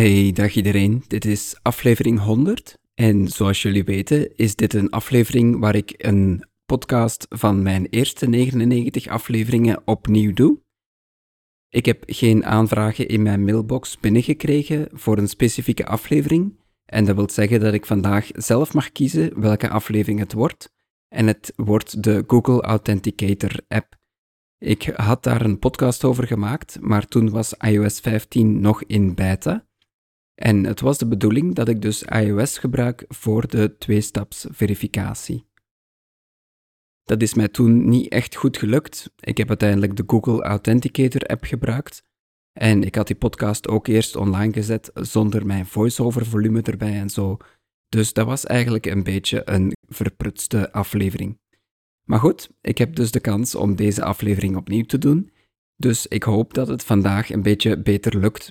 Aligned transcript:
Hey, 0.00 0.32
dag 0.32 0.54
iedereen. 0.54 1.04
Dit 1.06 1.24
is 1.24 1.58
aflevering 1.62 2.18
100. 2.20 2.78
En 2.94 3.28
zoals 3.28 3.62
jullie 3.62 3.84
weten, 3.84 4.36
is 4.36 4.54
dit 4.56 4.74
een 4.74 4.90
aflevering 4.90 5.58
waar 5.58 5.74
ik 5.74 5.94
een 5.96 6.48
podcast 6.64 7.26
van 7.28 7.62
mijn 7.62 7.86
eerste 7.86 8.28
99 8.28 9.06
afleveringen 9.06 9.82
opnieuw 9.84 10.32
doe. 10.32 10.60
Ik 11.68 11.86
heb 11.86 12.02
geen 12.06 12.44
aanvragen 12.44 13.08
in 13.08 13.22
mijn 13.22 13.44
mailbox 13.44 13.98
binnengekregen 13.98 14.88
voor 14.92 15.18
een 15.18 15.28
specifieke 15.28 15.86
aflevering. 15.86 16.58
En 16.84 17.04
dat 17.04 17.16
wil 17.16 17.30
zeggen 17.30 17.60
dat 17.60 17.74
ik 17.74 17.86
vandaag 17.86 18.28
zelf 18.32 18.74
mag 18.74 18.92
kiezen 18.92 19.40
welke 19.40 19.68
aflevering 19.68 20.18
het 20.18 20.32
wordt. 20.32 20.72
En 21.08 21.26
het 21.26 21.52
wordt 21.56 22.02
de 22.02 22.24
Google 22.26 22.62
Authenticator 22.62 23.60
app. 23.68 23.96
Ik 24.58 24.82
had 24.82 25.22
daar 25.22 25.44
een 25.44 25.58
podcast 25.58 26.04
over 26.04 26.26
gemaakt, 26.26 26.78
maar 26.80 27.06
toen 27.06 27.30
was 27.30 27.54
iOS 27.54 28.00
15 28.00 28.60
nog 28.60 28.84
in 28.84 29.14
beta. 29.14 29.68
En 30.40 30.64
het 30.64 30.80
was 30.80 30.98
de 30.98 31.06
bedoeling 31.06 31.54
dat 31.54 31.68
ik 31.68 31.82
dus 31.82 32.02
iOS 32.02 32.58
gebruik 32.58 33.04
voor 33.08 33.48
de 33.48 33.76
twee-staps 33.78 34.46
verificatie. 34.50 35.46
Dat 37.04 37.22
is 37.22 37.34
mij 37.34 37.48
toen 37.48 37.88
niet 37.88 38.08
echt 38.08 38.36
goed 38.36 38.56
gelukt. 38.56 39.10
Ik 39.18 39.36
heb 39.36 39.48
uiteindelijk 39.48 39.96
de 39.96 40.02
Google 40.06 40.42
Authenticator 40.42 41.22
app 41.26 41.44
gebruikt. 41.44 42.02
En 42.52 42.82
ik 42.82 42.94
had 42.94 43.06
die 43.06 43.16
podcast 43.16 43.68
ook 43.68 43.86
eerst 43.86 44.16
online 44.16 44.52
gezet 44.52 44.90
zonder 44.94 45.46
mijn 45.46 45.66
voice-over 45.66 46.26
volume 46.26 46.62
erbij 46.62 46.98
en 46.98 47.10
zo. 47.10 47.36
Dus 47.88 48.12
dat 48.12 48.26
was 48.26 48.46
eigenlijk 48.46 48.86
een 48.86 49.02
beetje 49.02 49.42
een 49.44 49.72
verprutste 49.88 50.72
aflevering. 50.72 51.38
Maar 52.04 52.20
goed, 52.20 52.50
ik 52.60 52.78
heb 52.78 52.94
dus 52.94 53.10
de 53.10 53.20
kans 53.20 53.54
om 53.54 53.76
deze 53.76 54.04
aflevering 54.04 54.56
opnieuw 54.56 54.84
te 54.84 54.98
doen. 54.98 55.30
Dus 55.76 56.06
ik 56.06 56.22
hoop 56.22 56.54
dat 56.54 56.68
het 56.68 56.84
vandaag 56.84 57.30
een 57.30 57.42
beetje 57.42 57.82
beter 57.82 58.18
lukt. 58.18 58.50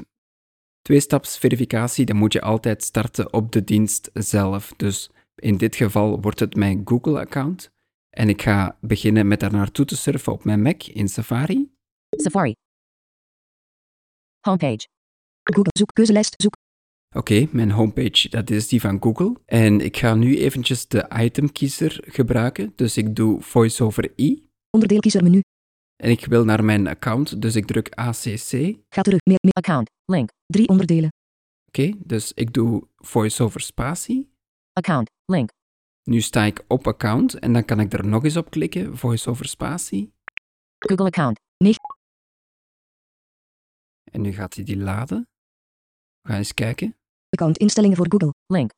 Tweestapsverificatie, 0.89 2.05
dan 2.05 2.15
moet 2.15 2.33
je 2.33 2.41
altijd 2.41 2.83
starten 2.83 3.33
op 3.33 3.51
de 3.51 3.63
dienst 3.63 4.09
zelf. 4.13 4.73
Dus 4.77 5.09
in 5.35 5.57
dit 5.57 5.75
geval 5.75 6.21
wordt 6.21 6.39
het 6.39 6.55
mijn 6.55 6.81
Google-account. 6.85 7.71
En 8.09 8.29
ik 8.29 8.41
ga 8.41 8.77
beginnen 8.81 9.27
met 9.27 9.39
daar 9.39 9.51
naartoe 9.51 9.85
te 9.85 9.95
surfen 9.95 10.33
op 10.33 10.43
mijn 10.43 10.61
Mac 10.61 10.83
in 10.83 11.07
Safari. 11.07 11.71
Safari. 12.09 12.53
Homepage. 14.39 14.87
Google 15.43 15.71
zoekkeuzelijst 15.77 16.33
zoek. 16.37 16.53
Oké, 17.15 17.47
mijn 17.51 17.71
homepage, 17.71 18.29
dat 18.29 18.49
is 18.49 18.67
die 18.67 18.81
van 18.81 18.97
Google. 19.01 19.35
En 19.45 19.81
ik 19.81 19.97
ga 19.97 20.15
nu 20.15 20.37
eventjes 20.37 20.87
de 20.87 21.09
itemkiezer 21.21 22.03
gebruiken. 22.05 22.73
Dus 22.75 22.97
ik 22.97 23.15
doe 23.15 23.41
VoiceOver 23.41 24.11
I. 24.19 24.49
Onderdeel 24.69 24.99
kiezer 24.99 25.23
menu. 25.23 25.41
En 26.03 26.09
ik 26.09 26.25
wil 26.25 26.45
naar 26.45 26.63
mijn 26.63 26.87
account, 26.87 27.41
dus 27.41 27.55
ik 27.55 27.65
druk 27.65 27.89
ACC. 27.89 28.77
Ga 28.89 29.01
terug. 29.01 29.19
Meer, 29.23 29.39
meer 29.41 29.53
account. 29.53 29.89
Link. 30.05 30.29
Drie 30.45 30.67
onderdelen. 30.67 31.09
Oké, 31.65 31.93
dus 31.97 32.33
ik 32.33 32.53
doe 32.53 32.87
VoiceOver 32.95 33.61
spatie. 33.61 34.31
Account. 34.73 35.09
Link. 35.25 35.49
Nu 36.03 36.21
sta 36.21 36.43
ik 36.43 36.63
op 36.67 36.87
account 36.87 37.33
en 37.33 37.53
dan 37.53 37.65
kan 37.65 37.79
ik 37.79 37.93
er 37.93 38.07
nog 38.07 38.23
eens 38.23 38.37
op 38.37 38.49
klikken, 38.49 38.97
VoiceOver 38.97 39.45
spatie. 39.45 40.13
Google 40.77 41.05
account. 41.05 41.39
9. 41.57 41.79
En 44.11 44.21
nu 44.21 44.31
gaat 44.31 44.53
hij 44.53 44.63
die 44.63 44.77
laden. 44.77 45.27
We 46.21 46.29
gaan 46.29 46.37
eens 46.37 46.53
kijken. 46.53 46.97
Account 47.29 47.57
instellingen 47.57 47.97
voor 47.97 48.07
Google. 48.09 48.33
Link. 48.45 48.71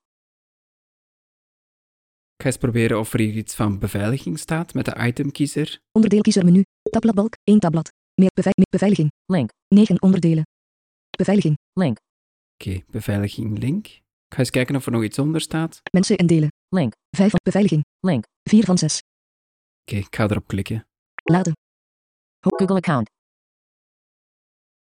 Ik 2.36 2.42
ga 2.42 2.46
eens 2.46 2.58
proberen 2.58 3.00
of 3.00 3.14
er 3.14 3.20
hier 3.20 3.36
iets 3.36 3.56
van 3.56 3.80
beveiliging 3.80 4.40
staat 4.40 4.74
met 4.74 4.86
de 4.86 4.96
itemkiezer. 5.08 5.80
Onderdeel 5.92 6.22
kiezer 6.22 6.46
menu. 6.46 6.64
Tabbladbalk. 6.92 7.36
1 7.44 7.60
tabblad. 7.60 7.92
Meer, 8.14 8.32
bevei 8.34 8.54
meer 8.56 8.70
beveiliging. 8.70 9.12
Link. 9.26 9.50
9 9.68 10.02
onderdelen. 10.02 10.44
Beveiliging. 11.18 11.58
Link. 11.74 11.98
Oké, 12.54 12.82
beveiliging 12.88 13.58
link. 13.60 13.88
Ik 13.88 14.34
ga 14.34 14.40
eens 14.40 14.50
kijken 14.50 14.76
of 14.76 14.86
er 14.86 14.92
nog 14.92 15.04
iets 15.04 15.20
onder 15.20 15.42
staat. 15.42 15.80
Mensen 15.92 16.18
en 16.18 16.28
delen. 16.28 16.50
Link. 16.70 16.94
5 17.16 17.30
van 17.30 17.40
beveiliging. 17.44 17.84
Link. 18.00 18.26
4 18.50 18.64
van 18.64 18.78
6. 18.78 19.02
Oké, 19.82 19.96
ik 19.96 20.16
ga 20.16 20.24
erop 20.24 20.48
klikken. 20.48 20.88
Laden. 21.24 21.54
Google 22.40 22.76
account. 22.76 23.10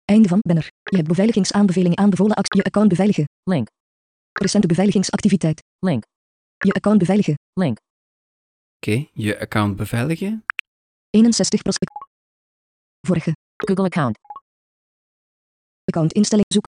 Einde 0.04 0.28
van 0.28 0.38
banner. 0.40 0.68
Je 0.82 0.96
hebt 0.96 1.08
beveiligingsaanbevelingen 1.08 1.98
aanbevolen 1.98 2.36
actie. 2.36 2.60
Je 2.60 2.66
account 2.66 2.88
beveiligen. 2.88 3.24
Link. 3.42 3.68
Recente 4.32 4.66
beveiligingsactiviteit. 4.66 5.62
Link. 5.78 6.04
Je 6.56 6.72
account 6.72 6.98
beveiligen. 6.98 7.34
Link. 7.52 7.78
Oké, 8.76 9.08
je 9.12 9.40
account 9.40 9.76
beveiligen. 9.76 10.44
61 11.10 11.62
Vorige. 13.06 13.32
Google 13.56 13.84
account. 13.84 14.18
Account 15.84 16.12
instelling 16.12 16.46
zoek. 16.48 16.64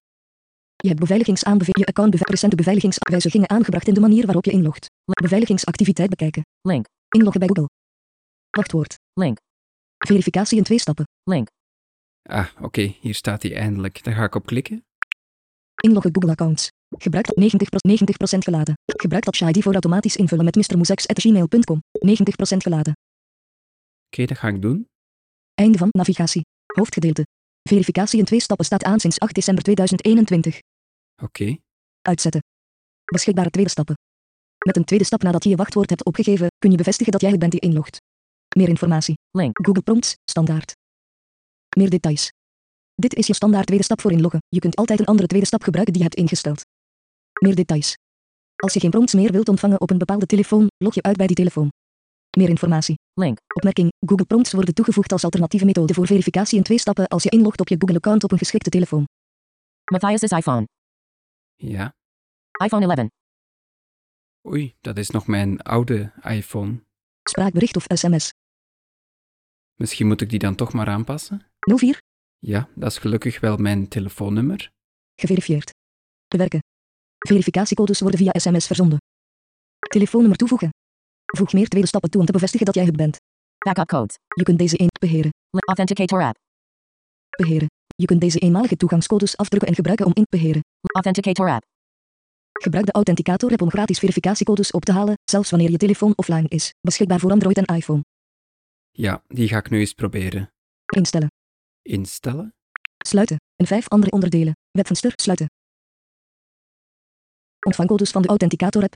Je 0.75 0.87
hebt 0.87 0.99
beveiligingsaanbevelingen. 0.99 1.81
Je 1.81 1.85
account 1.87 2.11
beve 2.11 2.23
recente 2.23 2.55
beveiligingswijzigingen 2.55 3.49
aangebracht 3.49 3.87
in 3.87 3.93
de 3.93 3.99
manier 3.99 4.25
waarop 4.25 4.45
je 4.45 4.51
inlogt. 4.51 4.89
Link. 5.05 5.21
Beveiligingsactiviteit 5.21 6.09
bekijken. 6.09 6.45
Link. 6.61 6.85
Inloggen 7.09 7.39
bij 7.39 7.47
Google. 7.47 7.69
Wachtwoord. 8.49 8.95
Link. 9.13 9.37
Verificatie 9.97 10.57
in 10.57 10.63
twee 10.63 10.79
stappen. 10.79 11.05
Link. 11.23 11.47
Ah, 12.23 12.47
oké, 12.61 12.81
hier 12.81 13.15
staat 13.15 13.41
hij 13.41 13.55
eindelijk. 13.55 14.03
Daar 14.03 14.13
ga 14.13 14.23
ik 14.23 14.35
op 14.35 14.45
klikken. 14.45 14.85
Inloggen 15.81 16.13
Google 16.13 16.31
accounts. 16.31 16.71
Gebruik 16.97 17.25
dat 17.25 17.35
90%, 17.35 17.39
90 17.81 18.43
geladen. 18.43 18.73
Gebruik 18.85 19.23
dat 19.23 19.39
ID 19.39 19.63
voor 19.63 19.71
automatisch 19.71 20.15
invullen 20.15 20.45
met 20.45 20.55
mrmoesex.gmail.com. 20.55 21.81
90% 22.07 22.57
geladen. 22.57 22.93
Oké, 24.05 24.25
dat 24.25 24.37
ga 24.37 24.47
ik 24.47 24.61
doen. 24.61 24.87
Einde 25.53 25.77
van 25.77 25.89
navigatie. 25.91 26.41
Hoofdgedeelte. 26.65 27.25
Verificatie 27.69 28.19
in 28.19 28.25
twee 28.25 28.39
stappen 28.39 28.65
staat 28.65 28.83
aan 28.83 28.99
sinds 28.99 29.19
8 29.19 29.33
december 29.33 29.63
2021. 29.63 30.59
Oké, 31.23 31.57
Uitzetten. 32.01 32.43
Beschikbare 33.03 33.49
tweede 33.49 33.69
stappen. 33.69 33.95
Met 34.65 34.75
een 34.75 34.83
tweede 34.83 35.05
stap 35.05 35.21
nadat 35.23 35.43
je 35.43 35.49
je 35.49 35.55
wachtwoord 35.55 35.89
hebt 35.89 36.05
opgegeven, 36.05 36.47
kun 36.57 36.71
je 36.71 36.77
bevestigen 36.77 37.11
dat 37.11 37.21
jij 37.21 37.29
het 37.29 37.39
bent 37.39 37.51
die 37.51 37.59
inlogt. 37.59 37.97
Meer 38.55 38.67
informatie. 38.67 39.17
Link. 39.31 39.65
Google 39.65 39.81
Prompts, 39.81 40.15
standaard. 40.25 40.73
Meer 41.77 41.89
details. 41.89 42.31
Dit 42.95 43.13
is 43.13 43.27
je 43.27 43.33
standaard 43.33 43.65
tweede 43.65 43.83
stap 43.83 44.01
voor 44.01 44.11
inloggen. 44.11 44.39
Je 44.47 44.59
kunt 44.59 44.75
altijd 44.75 44.99
een 44.99 45.05
andere 45.05 45.27
tweede 45.27 45.45
stap 45.45 45.63
gebruiken 45.63 45.93
die 45.93 46.03
je 46.03 46.09
hebt 46.09 46.21
ingesteld. 46.21 46.61
Meer 47.39 47.55
details. 47.55 47.97
Als 48.55 48.73
je 48.73 48.79
geen 48.79 48.89
prompts 48.89 49.13
meer 49.13 49.31
wilt 49.31 49.49
ontvangen 49.49 49.81
op 49.81 49.89
een 49.89 49.97
bepaalde 49.97 50.25
telefoon, 50.25 50.67
log 50.77 50.93
je 50.93 51.01
uit 51.01 51.17
bij 51.17 51.27
die 51.27 51.35
telefoon. 51.35 51.69
Meer 52.37 52.49
informatie. 52.49 52.95
Link. 53.13 53.37
Opmerking. 53.55 53.91
Google 54.05 54.25
Prompts 54.25 54.51
worden 54.51 54.73
toegevoegd 54.73 55.11
als 55.11 55.23
alternatieve 55.23 55.65
methode 55.65 55.93
voor 55.93 56.07
verificatie 56.07 56.57
in 56.57 56.63
twee 56.63 56.77
stappen 56.79 57.07
als 57.07 57.23
je 57.23 57.29
inlogt 57.29 57.59
op 57.59 57.67
je 57.67 57.75
Google-account 57.79 58.23
op 58.23 58.31
een 58.31 58.37
geschikte 58.37 58.69
telefoon. 58.69 59.07
Matthias' 59.91 60.31
iPhone. 60.31 60.67
ja. 61.55 61.93
iPhone 62.63 62.93
11. 62.93 63.07
Oei, 64.47 64.75
dat 64.81 64.97
is 64.97 65.09
nog 65.09 65.27
mijn 65.27 65.61
oude 65.61 66.11
iPhone. 66.21 66.83
Spraakbericht 67.29 67.75
of 67.75 67.85
sms. 67.87 68.33
Misschien 69.75 70.07
moet 70.07 70.21
ik 70.21 70.29
die 70.29 70.39
dan 70.39 70.55
toch 70.55 70.73
maar 70.73 70.87
aanpassen? 70.87 71.45
04. 71.59 72.01
Ja, 72.39 72.69
dat 72.75 72.91
is 72.91 72.97
gelukkig 72.97 73.39
wel 73.39 73.57
mijn 73.57 73.87
telefoonnummer. 73.87 74.71
Geverifieerd. 75.15 75.71
Bewerken. 76.27 76.59
Verificatiecodes 77.17 77.99
worden 77.99 78.19
via 78.19 78.31
sms 78.39 78.65
verzonden. 78.67 78.97
Telefoonnummer 79.89 80.37
toevoegen. 80.37 80.69
Voeg 81.37 81.53
meer 81.53 81.67
tweede 81.67 81.87
stappen 81.87 82.09
toe 82.09 82.19
om 82.19 82.25
te 82.25 82.31
bevestigen 82.31 82.65
dat 82.65 82.75
jij 82.75 82.85
het 82.85 82.95
bent. 82.95 83.17
Backup 83.57 83.87
codes. 83.87 84.17
Je 84.27 84.43
kunt 84.43 84.59
deze 84.59 84.81
een 84.81 84.89
beheren. 84.99 85.31
Authenticator 85.67 86.21
app. 86.21 86.37
Beheren. 87.29 87.67
Je 87.95 88.05
kunt 88.05 88.21
deze 88.21 88.39
eenmalige 88.39 88.77
toegangscodes 88.77 89.37
afdrukken 89.37 89.69
en 89.69 89.75
gebruiken 89.75 90.05
om 90.05 90.11
in 90.15 90.23
te 90.23 90.37
beheren. 90.37 90.61
Authenticator 90.93 91.49
app. 91.49 91.65
Gebruik 92.51 92.85
de 92.85 92.91
Authenticator 92.91 93.51
app 93.51 93.61
om 93.61 93.69
gratis 93.69 93.99
verificatiecodes 93.99 94.71
op 94.71 94.85
te 94.85 94.91
halen, 94.91 95.13
zelfs 95.23 95.49
wanneer 95.49 95.71
je 95.71 95.77
telefoon 95.77 96.13
offline 96.15 96.47
is. 96.47 96.73
Beschikbaar 96.81 97.19
voor 97.19 97.31
Android 97.31 97.57
en 97.57 97.75
iPhone. 97.75 98.03
Ja, 98.91 99.23
die 99.27 99.47
ga 99.47 99.57
ik 99.57 99.69
nu 99.69 99.79
eens 99.79 99.93
proberen. 99.93 100.51
Instellen. 100.85 101.31
Instellen? 101.81 102.53
Sluiten. 103.05 103.37
En 103.55 103.65
vijf 103.65 103.87
andere 103.87 104.11
onderdelen. 104.11 104.53
Webvenster 104.71 105.11
sluiten. 105.15 105.47
Ontvang 107.65 107.89
codes 107.89 108.11
van 108.11 108.21
de 108.21 108.27
Authenticator 108.27 108.83
app. 108.83 108.93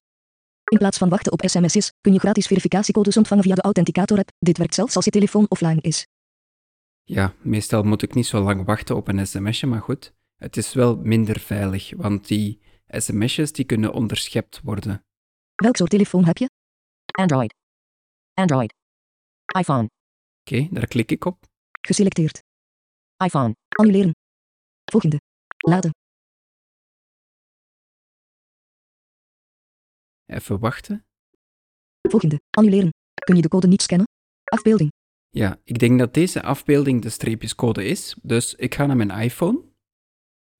In 0.69 0.77
plaats 0.77 0.97
van 0.97 1.09
wachten 1.09 1.31
op 1.31 1.41
sms'jes, 1.45 1.93
kun 2.01 2.13
je 2.13 2.19
gratis 2.19 2.47
verificatiecodes 2.47 3.17
ontvangen 3.17 3.43
via 3.43 3.55
de 3.55 3.61
Authenticator 3.61 4.17
app. 4.17 4.31
Dit 4.39 4.57
werkt 4.57 4.73
zelfs 4.73 4.95
als 4.95 5.05
je 5.05 5.11
telefoon 5.11 5.45
offline 5.49 5.81
is. 5.81 6.07
Ja, 7.03 7.33
meestal 7.41 7.83
moet 7.83 8.01
ik 8.01 8.13
niet 8.13 8.25
zo 8.25 8.41
lang 8.41 8.65
wachten 8.65 8.95
op 8.95 9.07
een 9.07 9.27
sms'je, 9.27 9.67
maar 9.67 9.81
goed. 9.81 10.13
Het 10.35 10.57
is 10.57 10.73
wel 10.73 10.95
minder 10.95 11.39
veilig, 11.39 11.93
want 11.95 12.27
die 12.27 12.61
sms'jes 12.87 13.51
die 13.51 13.65
kunnen 13.65 13.93
onderschept 13.93 14.61
worden. 14.63 15.05
Welk 15.55 15.75
soort 15.75 15.89
telefoon 15.89 16.25
heb 16.25 16.37
je? 16.37 16.49
Android. 17.11 17.53
Android. 18.33 18.73
iPhone. 19.59 19.89
Oké, 20.39 20.67
daar 20.71 20.87
klik 20.87 21.11
ik 21.11 21.25
op. 21.25 21.45
Geselecteerd. 21.81 22.43
iPhone. 23.25 23.55
Annuleren. 23.69 24.15
Volgende. 24.91 25.21
Laden. 25.57 25.91
Even 30.27 30.59
wachten. 30.59 31.05
Volgende. 32.01 32.41
Annuleren. 32.49 32.93
Kun 33.13 33.35
je 33.35 33.41
de 33.41 33.47
code 33.47 33.67
niet 33.67 33.81
scannen? 33.81 34.07
Afbeelding. 34.43 34.91
Ja, 35.29 35.59
ik 35.63 35.79
denk 35.79 35.99
dat 35.99 36.13
deze 36.13 36.41
afbeelding 36.41 37.01
de 37.01 37.09
streepjescode 37.09 37.85
is, 37.85 38.15
dus 38.21 38.55
ik 38.55 38.75
ga 38.75 38.85
naar 38.85 38.95
mijn 38.95 39.11
iPhone. 39.11 39.61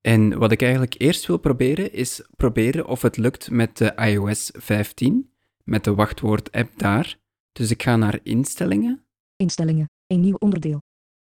En 0.01 0.37
wat 0.37 0.51
ik 0.51 0.61
eigenlijk 0.61 0.95
eerst 0.97 1.25
wil 1.25 1.37
proberen, 1.37 1.93
is 1.93 2.21
proberen 2.35 2.87
of 2.87 3.01
het 3.01 3.17
lukt 3.17 3.49
met 3.49 3.77
de 3.77 3.93
iOS 3.95 4.51
15, 4.53 5.33
met 5.63 5.83
de 5.83 5.95
wachtwoord-app 5.95 6.79
daar. 6.79 7.17
Dus 7.51 7.71
ik 7.71 7.83
ga 7.83 7.95
naar 7.95 8.19
instellingen 8.23 9.07
Instellingen. 9.37 9.89
Een 10.07 10.19
nieuw 10.19 10.35
onderdeel. 10.35 10.81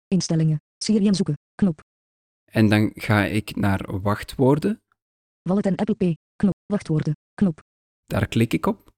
Instellingen. 0.07 0.61
Siri 0.77 1.13
zoeken. 1.13 1.37
Knop. 1.55 1.81
en 2.51 2.69
dan 2.69 2.91
ga 2.93 3.23
ik 3.23 3.55
naar 3.55 4.01
wachtwoorden. 4.01 4.81
Wallet 5.41 5.65
en 5.65 5.75
Apple 5.75 5.95
Pay. 5.95 6.17
Knop. 6.35 6.53
Wachtwoorden. 6.65 7.13
Knop. 7.33 7.61
Daar 8.13 8.27
klik 8.27 8.53
ik 8.53 8.65
op. 8.65 8.93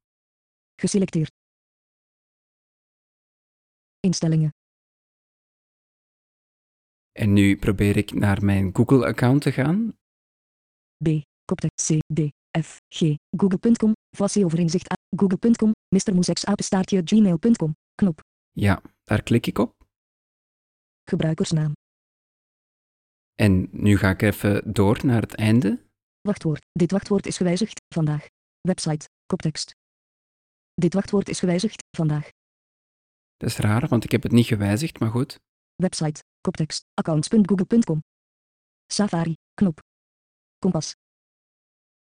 Geselecteerd. 0.76 1.32
Instellingen. 4.00 4.50
En 7.12 7.34
nu 7.34 7.58
probeer 7.58 7.98
ik 7.98 8.14
naar 8.14 8.44
mijn 8.44 8.76
Google-account 8.76 9.42
te 9.42 9.52
gaan. 9.52 9.98
B. 11.04 11.08
Koptekst 11.46 11.88
C. 11.88 12.00
D. 12.14 12.20
F. 12.64 12.78
G. 12.96 13.16
Google.com. 13.38 13.94
Voice 14.18 14.46
overzicht 14.46 14.92
A. 14.92 14.96
Google.com. 15.18 15.72
Mr. 15.96 16.14
Moesex 16.14 16.46
apenstaartje 16.46 17.02
gmail.com. 17.06 17.76
Knop. 17.96 18.20
Ja, 18.52 18.82
daar 19.04 19.24
klik 19.24 19.48
ik 19.48 19.58
op. 19.58 19.74
Gebruikersnaam. 21.10 21.74
En 23.36 23.68
nu 23.72 23.98
ga 23.98 24.10
ik 24.10 24.22
even 24.22 24.74
door 24.74 25.06
naar 25.06 25.22
het 25.22 25.36
einde. 25.36 25.86
Wachtwoord. 26.22 26.66
Dit 26.72 26.92
wachtwoord 26.92 27.26
is 27.26 27.38
gewijzigd. 27.38 27.82
Vandaag. 27.94 28.34
Website. 28.66 29.10
Koptekst. 29.26 29.76
Dit 30.74 30.94
wachtwoord 30.94 31.30
is 31.30 31.40
gewijzigd. 31.40 31.84
Vandaag. 31.98 32.30
Dat 33.38 33.50
is 33.50 33.58
raar, 33.58 33.88
want 33.88 34.04
ik 34.04 34.12
heb 34.12 34.24
het 34.24 34.32
niet 34.32 34.46
gewijzigd, 34.46 35.00
maar 35.00 35.10
goed. 35.10 35.40
Website. 35.76 36.24
Koptekst. 36.42 36.86
Accounts.google.com. 36.94 38.04
Safari. 38.88 39.34
Knop. 39.54 39.80
Kompas. 40.60 40.96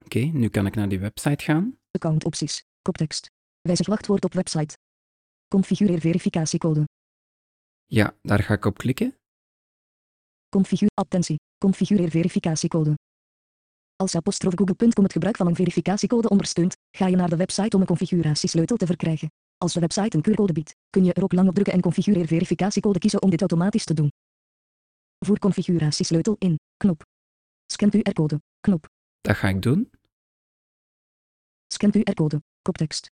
Oké, 0.04 0.18
nu 0.18 0.48
kan 0.48 0.66
ik 0.66 0.74
naar 0.74 0.88
die 0.88 0.98
website 1.00 1.44
gaan. 1.44 1.78
Account 1.90 2.24
opties. 2.24 2.62
Koptekst. 2.82 3.26
Wijzig 3.60 3.86
wachtwoord 3.86 4.24
op 4.24 4.32
website. 4.32 4.76
Configureer 5.48 6.00
verificatiecode. 6.00 6.84
Ja, 7.86 8.16
daar 8.22 8.42
ga 8.42 8.54
ik 8.54 8.64
op 8.64 8.78
klikken. 8.78 9.16
Configuur. 10.48 10.90
Attentie. 10.94 11.36
Configureer 11.58 12.10
verificatiecode. 12.10 12.94
Als 14.02 14.14
apostrof 14.14 14.54
google.com 14.54 15.02
het 15.02 15.12
gebruik 15.12 15.36
van 15.36 15.46
een 15.46 15.54
verificatiecode 15.54 16.28
ondersteunt, 16.28 16.76
ga 16.90 17.06
je 17.06 17.16
naar 17.16 17.28
de 17.28 17.36
website 17.36 17.76
om 17.76 17.80
een 17.80 17.86
configuratiesleutel 17.86 18.76
te 18.76 18.86
verkrijgen. 18.86 19.30
Als 19.56 19.72
de 19.72 19.80
website 19.80 20.16
een 20.16 20.22
QR-code 20.22 20.52
biedt, 20.52 20.74
kun 20.90 21.04
je 21.04 21.12
er 21.12 21.22
ook 21.22 21.32
lang 21.32 21.48
op 21.48 21.54
drukken 21.54 21.74
en 21.74 21.80
configureer 21.80 22.26
verificatiecode 22.26 22.98
kiezen 22.98 23.22
om 23.22 23.30
dit 23.30 23.40
automatisch 23.40 23.84
te 23.84 23.94
doen. 23.94 24.12
Voer 25.26 25.38
configuratiesleutel 25.38 26.36
in. 26.38 26.58
Knop. 26.76 27.02
Scan 27.66 27.90
QR-code. 27.96 28.40
Knop. 28.60 28.88
Dat 29.20 29.36
ga 29.36 29.48
ik 29.48 29.62
doen. 29.62 29.90
Scan 31.66 31.92
QR-code. 31.98 32.42
Koptekst. 32.62 33.10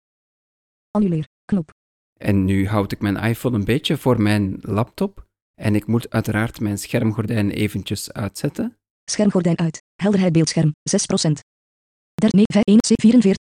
Annuleer. 0.92 1.28
Knop. 1.46 1.72
En 2.14 2.46
nu 2.46 2.68
houd 2.68 2.92
ik 2.92 3.02
mijn 3.02 3.18
iPhone 3.18 3.58
een 3.58 3.66
beetje 3.66 3.98
voor 3.98 4.22
mijn 4.22 4.58
laptop. 4.62 5.28
En 5.54 5.76
ik 5.76 5.88
moet 5.88 6.10
uiteraard 6.10 6.60
mijn 6.60 6.78
schermgordijn 6.78 7.52
eventjes 7.52 8.12
uitzetten. 8.12 8.79
Schermgordijn 9.09 9.57
uit. 9.57 9.83
Helderheid 9.95 10.33
beeldscherm. 10.33 10.75
6%. 10.89 11.39
3, 12.13 12.44
5, 12.53 12.63
1, 12.63 12.77
44. 13.01 13.35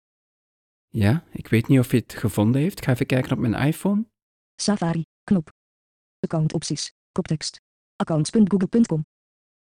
Ja, 0.89 1.23
ik 1.31 1.47
weet 1.47 1.67
niet 1.67 1.79
of 1.79 1.89
hij 1.91 1.99
het 1.99 2.13
gevonden 2.13 2.61
heeft. 2.61 2.77
Ik 2.77 2.83
ga 2.83 2.91
even 2.91 3.05
kijken 3.05 3.31
op 3.31 3.37
mijn 3.37 3.67
iPhone. 3.67 4.05
Safari. 4.61 5.03
Knop. 5.23 5.51
Account 6.19 6.53
opties. 6.53 6.91
Koptekst. 7.11 7.61
Accounts.google.com. 7.95 9.05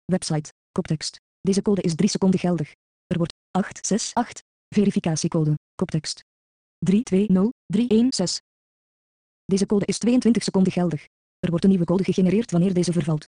Website. 0.05 0.53
Koptekst. 0.71 1.17
Deze 1.41 1.61
code 1.61 1.81
is 1.81 1.95
3 1.95 2.09
seconden 2.09 2.39
geldig. 2.39 2.71
Er 3.07 3.17
wordt 3.17 3.33
868. 3.51 4.43
Verificatiecode. 4.75 5.53
Koptekst. 5.75 6.23
320316. 6.85 8.41
Deze 9.45 9.65
code 9.65 9.85
is 9.85 9.97
22 9.97 10.43
seconden 10.43 10.71
geldig. 10.71 11.07
Er 11.39 11.49
wordt 11.49 11.63
een 11.63 11.69
nieuwe 11.69 11.85
code 11.85 12.03
gegenereerd 12.03 12.51
wanneer 12.51 12.73
deze 12.73 12.91
vervalt. 12.91 13.27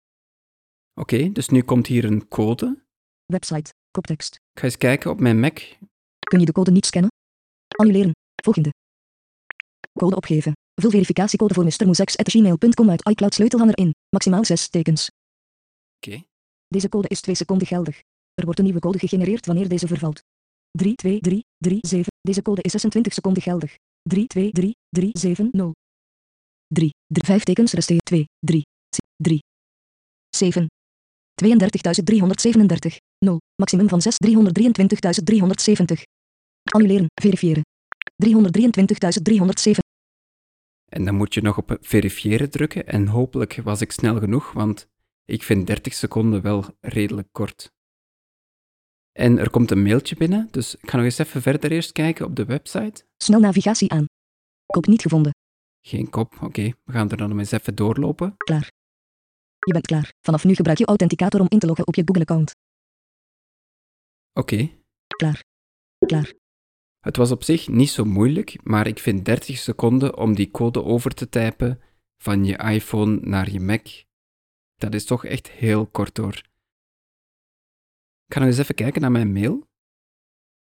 Oké, 0.94 1.32
dus 1.32 1.50
nu 1.50 1.62
komt 1.62 1.88
hier 1.88 2.06
een 2.06 2.28
code. 2.28 2.84
Website. 3.26 3.74
Koptekst. 3.92 4.36
Ik 4.36 4.60
ga 4.60 4.66
eens 4.66 4.78
kijken 4.78 5.12
op 5.12 5.20
mijn 5.20 5.40
Mac. 5.40 5.60
Kun 6.20 6.40
je 6.40 6.46
de 6.46 6.52
code 6.52 6.72
niet 6.72 6.86
scannen? 6.86 7.10
Annuleren. 7.76 8.12
Volgende. 8.44 8.70
Code 10.00 10.16
opgeven. 10.16 10.54
Vul 10.82 10.90
verificatiecode 10.90 11.54
voor 11.54 11.64
mrmoesex.gmail.com 11.64 12.90
uit 12.90 13.10
iCloud 13.10 13.34
sleutelhanger 13.34 13.78
in. 13.78 13.94
Maximaal 14.10 14.46
6 14.46 14.70
tekens. 14.70 15.10
Oké. 15.96 16.24
Deze 16.68 16.90
code 16.90 17.08
is 17.08 17.22
2 17.22 17.36
seconden 17.36 17.68
geldig. 17.68 18.02
Er 18.34 18.44
wordt 18.44 18.60
een 18.60 18.66
nieuwe 18.66 18.80
code 18.80 19.00
gegenereerd 19.00 19.46
wanneer 19.46 19.70
deze 19.70 19.88
vervalt. 19.88 20.22
323337. 20.72 22.08
Deze 22.22 22.42
code 22.42 22.62
is 22.62 22.72
26 22.72 23.14
seconden 23.14 23.44
geldig. 23.44 23.76
323370. 24.02 25.72
3. 26.68 26.90
3 27.10 27.26
5 27.26 27.44
tekens 27.44 27.74
resteren 27.74 28.04
2. 28.04 28.26
3. 28.40 28.64
3. 29.16 29.40
7. 30.36 30.68
32.337. 31.44 32.96
0. 33.26 33.40
Maximum 33.56 33.90
van 33.90 34.02
6. 34.02 34.16
323.370. 34.28 36.02
Annuleren. 36.64 37.06
Verifiëren. 37.22 37.64
323.307. 38.26 39.80
En 40.86 41.06
dan 41.06 41.16
moet 41.16 41.34
je 41.34 41.42
nog 41.42 41.58
op 41.58 41.78
verifiëren 41.82 42.50
drukken. 42.50 42.88
En 42.88 43.08
hopelijk 43.08 43.56
was 43.64 43.82
ik 43.82 43.92
snel 43.92 44.20
genoeg, 44.20 44.52
want 44.52 44.90
ik 45.26 45.44
vind 45.44 45.68
30 45.68 45.94
seconden 45.94 46.42
wel 46.42 46.66
redelijk 46.80 47.28
kort. 47.32 47.72
En 49.12 49.38
er 49.38 49.50
komt 49.50 49.72
een 49.72 49.84
mailtje 49.84 50.16
binnen, 50.16 50.48
dus 50.52 50.76
ik 50.76 50.90
ga 50.90 50.96
nog 50.96 51.06
eens 51.06 51.18
even 51.18 51.42
verder 51.42 51.72
eerst 51.72 51.92
kijken 51.92 52.26
op 52.26 52.36
de 52.36 52.46
website. 52.46 53.06
Snel 53.18 53.40
navigatie 53.40 53.92
aan. 53.92 54.06
Kop 54.66 54.86
niet 54.86 55.02
gevonden. 55.02 55.32
Geen 55.82 56.10
kop, 56.10 56.42
oké. 56.42 56.72
We 56.84 56.92
gaan 56.92 57.10
er 57.12 57.18
dan 57.18 57.30
nog 57.30 57.38
eens 57.38 57.52
even 57.52 57.76
doorlopen. 57.76 58.34
Klaar. 58.38 58.70
Je 59.66 59.74
bent 59.74 59.86
klaar. 59.86 60.14
Vanaf 60.22 60.44
nu 60.44 60.56
gebruik 60.56 60.78
je 60.78 60.86
Authenticator 60.86 61.40
om 61.40 61.48
in 61.50 61.60
te 61.60 61.68
loggen 61.68 61.88
op 61.88 61.96
je 61.96 62.02
Google-account. 62.06 62.56
Oké. 64.34 64.70
Klaar. 65.08 65.44
Klaar. 66.06 66.34
Het 67.00 67.18
was 67.18 67.32
op 67.32 67.44
zich 67.44 67.68
niet 67.68 67.90
zo 67.90 68.06
moeilijk, 68.06 68.64
maar 68.64 68.88
ik 68.88 69.00
vind 69.00 69.26
30 69.26 69.58
seconden 69.58 70.18
om 70.18 70.36
die 70.36 70.52
code 70.52 70.84
over 70.84 71.14
te 71.14 71.30
typen 71.30 71.82
van 72.18 72.46
je 72.46 72.58
iPhone 72.58 73.20
naar 73.20 73.52
je 73.52 73.60
Mac. 73.60 73.88
Dat 74.76 74.94
is 74.94 75.06
toch 75.06 75.26
echt 75.26 75.50
heel 75.50 75.88
kort 75.88 76.16
door. 76.16 76.34
Ik 78.26 78.34
ga 78.34 78.40
nog 78.40 78.48
eens 78.48 78.58
even 78.58 78.76
kijken 78.76 79.02
naar 79.02 79.12
mijn 79.12 79.34
mail. 79.34 79.68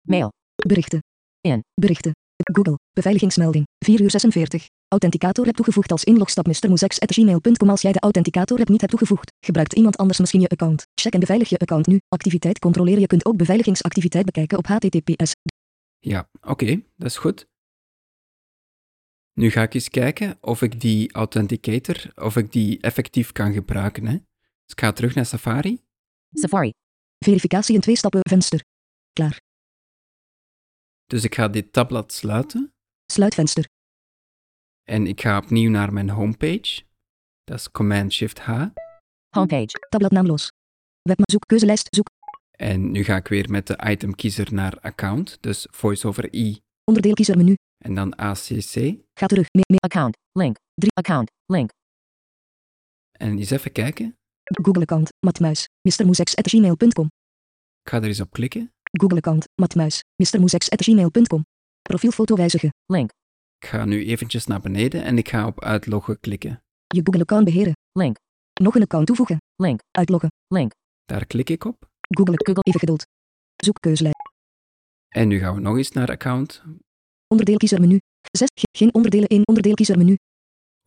Mail. 0.01 0.31
Berichten. 0.67 0.99
In. 1.41 1.63
Berichten. 1.73 2.11
Google. 2.35 2.79
Beveiligingsmelding. 2.91 3.65
4 3.85 4.01
uur 4.01 4.11
46. 4.11 4.67
Authenticator 4.91 5.45
hebt 5.45 5.55
toegevoegd 5.55 5.91
als 5.91 6.03
inlogstap 6.03 6.47
mrmoesex.gmail.com 6.47 7.69
Als 7.69 7.81
jij 7.81 7.91
de 7.91 7.99
authenticator 7.99 8.57
hebt 8.57 8.69
niet 8.69 8.79
hebt 8.79 8.91
toegevoegd, 8.91 9.31
gebruikt 9.45 9.73
iemand 9.73 9.97
anders 9.97 10.19
misschien 10.19 10.41
je 10.41 10.47
account. 10.47 10.87
Check 10.93 11.13
en 11.13 11.19
beveilig 11.19 11.49
je 11.49 11.57
account 11.57 11.87
nu. 11.87 11.99
Activiteit 12.07 12.59
controleren. 12.59 12.99
Je 12.99 13.07
kunt 13.07 13.25
ook 13.25 13.37
beveiligingsactiviteit 13.37 14.25
bekijken 14.25 14.57
op 14.57 14.67
https. 14.67 15.33
Ja, 15.99 16.29
oké, 16.41 16.81
dat 16.95 17.07
is 17.07 17.17
goed. 17.17 17.47
Nu 19.33 19.49
ga 19.49 19.61
ik 19.61 19.73
eens 19.73 19.89
kijken 19.89 20.37
of 20.41 20.61
ik 20.61 20.81
die 20.81 21.13
authenticator, 21.13 22.11
of 22.15 22.37
ik 22.37 22.51
die 22.51 22.79
effectief 22.81 23.31
kan 23.31 23.53
gebruiken. 23.53 24.05
Hè. 24.05 24.17
Dus 24.65 24.71
ik 24.71 24.79
ga 24.79 24.91
terug 24.91 25.15
naar 25.15 25.25
Safari. 25.25 25.81
Safari. 26.33 26.71
Verificatie 27.25 27.75
in 27.75 27.81
twee 27.81 27.95
stappen 27.95 28.19
venster. 28.29 28.63
Klaar. 29.13 29.39
Dus 31.05 31.23
ik 31.23 31.35
ga 31.35 31.47
dit 31.47 31.73
tabblad 31.73 32.13
sluiten. 32.13 32.73
Sluit 33.05 33.33
venster. 33.33 33.70
En 34.83 35.07
ik 35.07 35.21
ga 35.21 35.37
opnieuw 35.37 35.69
naar 35.69 35.93
mijn 35.93 36.09
homepage. 36.09 36.81
Dat 37.43 37.59
is 37.59 37.71
Command-Shift-H. 37.71 38.65
Homepage. 39.35 39.87
Tabblad 39.89 40.27
los. 40.27 40.49
Webma 41.01 41.23
zoek 41.31 41.45
keuzelijst 41.47 41.87
zoek. 41.95 42.07
En 42.51 42.91
nu 42.91 43.03
ga 43.03 43.15
ik 43.15 43.27
weer 43.27 43.49
met 43.49 43.67
de 43.67 43.77
itemkiezer 43.89 44.53
naar 44.53 44.79
account, 44.79 45.37
dus 45.41 45.67
voice-over 45.71 46.33
i 46.33 46.59
Onderdeel 46.83 47.13
kiezer 47.13 47.37
menu. 47.37 47.55
en 47.77 47.95
dan 47.95 48.15
ACC. 48.15 48.73
Ga 49.13 49.25
terug. 49.27 49.47
Meer, 49.51 49.65
meer. 49.67 49.79
Account. 49.79 50.17
Link. 50.31 50.57
3. 50.73 50.91
Account. 50.93 51.31
Link. 51.45 51.69
En 53.11 53.37
eens 53.37 53.49
even 53.49 53.71
kijken. 53.71 54.15
Google 54.43 54.81
account. 54.81 55.09
Matmuis. 55.25 55.67
mrmoesex.gmail.com. 55.81 57.05
Ik 57.83 57.89
ga 57.89 57.97
er 57.97 58.03
eens 58.03 58.19
op 58.19 58.31
klikken. 58.31 58.73
Google 58.99 59.17
account. 59.17 59.45
Matmuis. 59.61 60.01
mrmoesex.gmail.com. 60.23 61.45
Profielfoto 61.81 62.35
wijzigen. 62.35 62.69
Link. 62.85 63.09
Ik 63.61 63.67
ga 63.67 63.85
nu 63.85 64.05
eventjes 64.05 64.45
naar 64.45 64.61
beneden 64.61 65.03
en 65.03 65.17
ik 65.17 65.29
ga 65.29 65.45
op 65.47 65.63
uitloggen 65.63 66.19
klikken. 66.19 66.63
Je 66.87 67.01
Google 67.03 67.21
account 67.21 67.45
beheren. 67.45 67.73
Link. 67.91 68.17
Nog 68.61 68.75
een 68.75 68.81
account 68.81 69.07
toevoegen. 69.07 69.37
Link. 69.55 69.79
Uitloggen. 69.91 70.29
Link. 70.47 70.71
Daar 71.05 71.25
klik 71.25 71.49
ik 71.49 71.63
op. 71.65 71.89
Google. 72.07 72.33
Google. 72.37 72.63
Even 72.63 72.79
geduld. 72.79 73.05
Zoek 73.55 73.79
keuzelijst. 73.79 74.17
En 75.07 75.27
nu 75.27 75.39
gaan 75.39 75.55
we 75.55 75.61
nog 75.61 75.77
eens 75.77 75.91
naar 75.91 76.09
account. 76.09 76.63
Onderdeel. 77.27 77.57
6. 78.31 78.47
Geen 78.77 78.93
onderdelen 78.93 79.27
in 79.29 79.47
onderdeel 79.47 79.73
kiezer 79.73 79.97
menu. 79.97 80.15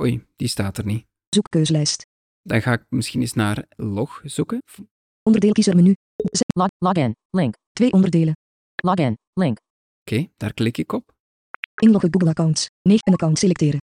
Oei, 0.03 0.27
die 0.37 0.49
staat 0.49 0.79
er 0.79 0.85
niet. 0.87 1.07
Zoek 1.29 1.47
keuzelijst. 1.51 2.07
Dan 2.43 2.63
ga 2.63 2.73
ik 2.73 2.85
misschien 2.89 3.21
eens 3.21 3.33
naar 3.33 3.65
log 3.77 4.21
zoeken. 4.25 4.63
Onderdeel 5.23 5.53
kiezer 5.53 5.77
menu. 5.77 5.95
Z- 6.17 6.41
Log, 6.59 6.69
login. 6.79 7.15
Link. 7.31 7.55
Twee 7.73 7.93
onderdelen. 7.93 8.35
Login. 8.83 9.17
Link. 9.33 9.59
Oké, 10.01 10.27
daar 10.37 10.55
klik 10.55 10.79
ik 10.79 10.93
op. 10.93 11.14
Inloggen 11.75 12.13
Google 12.13 12.29
accounts. 12.29 12.71
9 12.83 13.01
een 13.07 13.13
account 13.13 13.39
selecteren. 13.39 13.81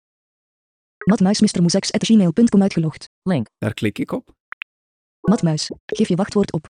Matmuis 1.05 1.41
mrmoesex@gmail.com 1.41 2.63
uitgelogd. 2.63 3.09
Link. 3.23 3.47
Daar 3.59 3.75
klik 3.75 3.99
ik 3.99 4.13
op. 4.13 4.35
Matmuis. 5.21 5.71
Geef 5.87 6.09
je 6.09 6.17
wachtwoord 6.17 6.53
op. 6.53 6.67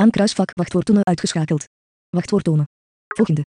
Aan 0.00 0.10
kruisvak 0.10 0.50
wachtwoord 0.54 0.84
tonen 0.84 1.04
uitgeschakeld. 1.04 1.64
Wachtwoord 2.08 2.44
tonen. 2.44 2.68
Volgende. 3.06 3.44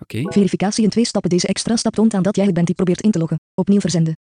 Oké, 0.00 0.32
Verificatie 0.32 0.84
in 0.84 0.90
twee 0.90 1.04
stappen. 1.04 1.30
Deze 1.30 1.46
extra 1.46 1.76
stap 1.76 1.94
toont 1.94 2.14
aan 2.14 2.22
dat 2.22 2.36
jij 2.36 2.44
het 2.44 2.54
bent 2.54 2.66
die 2.66 2.74
probeert 2.74 3.00
in 3.00 3.10
te 3.10 3.18
loggen. 3.18 3.40
Opnieuw 3.54 3.80
verzenden. 3.80 4.14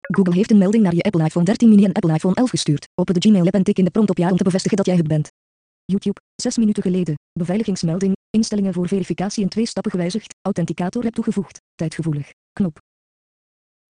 Google 0.00 0.34
heeft 0.34 0.50
een 0.50 0.58
melding 0.58 0.82
naar 0.82 0.94
je 0.94 1.02
Apple 1.02 1.24
iPhone 1.24 1.44
13 1.44 1.68
mini 1.68 1.84
en 1.84 1.92
Apple 1.92 2.12
iPhone 2.12 2.34
11 2.34 2.50
gestuurd. 2.50 2.88
Open 2.94 3.14
de 3.14 3.28
Gmail 3.28 3.44
app 3.44 3.54
en 3.54 3.62
tik 3.62 3.78
in 3.78 3.84
de 3.84 3.90
prompt 3.90 4.10
op 4.10 4.18
ja 4.18 4.30
om 4.30 4.36
te 4.36 4.44
bevestigen 4.44 4.76
dat 4.76 4.86
jij 4.86 4.96
het 4.96 5.08
bent. 5.08 5.30
YouTube, 5.86 6.20
6 6.34 6.56
minuten 6.56 6.82
geleden. 6.82 7.14
Beveiligingsmelding, 7.32 8.12
instellingen 8.30 8.72
voor 8.72 8.88
verificatie 8.88 9.42
in 9.42 9.48
twee 9.48 9.66
stappen 9.66 9.92
gewijzigd. 9.92 10.34
Authenticator 10.42 11.04
heb 11.04 11.14
toegevoegd. 11.14 11.60
Tijdgevoelig. 11.74 12.30
Knop. 12.52 12.78